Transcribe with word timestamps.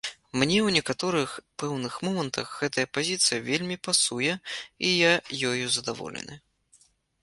Мне 0.43 0.55
ў 0.59 0.69
некаторых 0.77 1.35
пэўных 1.63 1.99
момантах 2.07 2.47
гэтая 2.63 2.87
пазіцыя 2.99 3.39
вельмі 3.51 3.75
пасуе 3.91 4.33
і 4.85 4.89
я 5.09 5.13
ёю 5.55 5.65
задаволены. 5.81 6.35